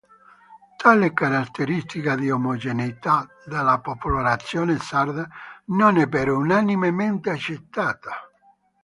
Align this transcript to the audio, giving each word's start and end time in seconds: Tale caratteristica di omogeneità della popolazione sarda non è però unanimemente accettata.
Tale 0.79 1.13
caratteristica 1.13 2.15
di 2.15 2.31
omogeneità 2.31 3.27
della 3.45 3.79
popolazione 3.81 4.79
sarda 4.79 5.29
non 5.65 5.99
è 5.99 6.09
però 6.09 6.37
unanimemente 6.39 7.29
accettata. 7.29 8.11